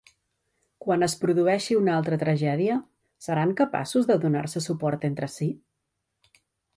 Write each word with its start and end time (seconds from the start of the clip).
Quan 0.83 1.07
es 1.07 1.15
produeixi 1.23 1.77
una 1.81 1.91
altra 1.97 2.17
tragèdia, 2.23 2.77
seran 3.27 3.53
capaços 3.61 4.09
de 4.13 4.17
donar-se 4.27 4.65
suport 4.69 5.09
entre 5.11 5.31
si? 5.37 5.51